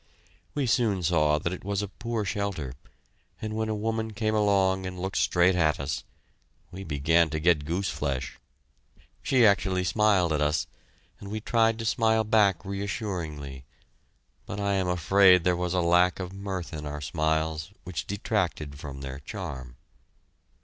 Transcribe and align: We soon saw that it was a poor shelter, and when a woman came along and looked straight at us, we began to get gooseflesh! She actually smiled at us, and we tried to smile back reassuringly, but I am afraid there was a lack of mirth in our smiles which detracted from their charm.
We 0.55 0.65
soon 0.65 1.03
saw 1.03 1.37
that 1.37 1.53
it 1.53 1.63
was 1.63 1.83
a 1.83 1.87
poor 1.87 2.25
shelter, 2.25 2.73
and 3.39 3.53
when 3.55 3.69
a 3.69 3.75
woman 3.75 4.13
came 4.13 4.33
along 4.33 4.87
and 4.87 4.99
looked 4.99 5.19
straight 5.19 5.53
at 5.55 5.79
us, 5.79 6.03
we 6.71 6.83
began 6.83 7.29
to 7.29 7.39
get 7.39 7.65
gooseflesh! 7.65 8.39
She 9.21 9.45
actually 9.45 9.83
smiled 9.83 10.33
at 10.33 10.41
us, 10.41 10.65
and 11.19 11.29
we 11.29 11.39
tried 11.39 11.77
to 11.77 11.85
smile 11.85 12.23
back 12.23 12.65
reassuringly, 12.65 13.63
but 14.47 14.59
I 14.59 14.73
am 14.73 14.87
afraid 14.87 15.43
there 15.43 15.55
was 15.55 15.75
a 15.75 15.81
lack 15.81 16.19
of 16.19 16.33
mirth 16.33 16.73
in 16.73 16.87
our 16.87 16.99
smiles 17.01 17.71
which 17.83 18.07
detracted 18.07 18.79
from 18.79 19.01
their 19.01 19.19
charm. 19.19 19.75